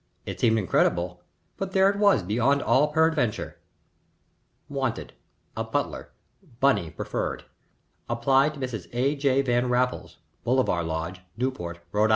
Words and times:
It 0.25 0.39
seemed 0.39 0.57
incredible, 0.57 1.21
but 1.57 1.73
there 1.73 1.87
it 1.87 1.95
was 1.99 2.23
beyond 2.23 2.63
all 2.63 2.87
peradventure: 2.87 3.59
"WANTED. 4.67 5.13
A 5.55 5.63
Butler. 5.63 6.09
BUNNY 6.59 6.89
preferred. 6.89 7.45
Apply 8.09 8.49
to 8.49 8.59
Mrs. 8.59 8.87
A. 8.93 9.15
J. 9.15 9.43
Van 9.43 9.69
Raffles, 9.69 10.17
Bolivar 10.43 10.81
Lodge, 10.81 11.21
Newport, 11.37 11.81
R.I." 11.93 12.09